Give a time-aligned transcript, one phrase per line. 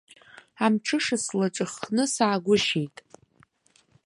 [0.65, 2.95] Амҽыша слаҿыххны саагәышьеит.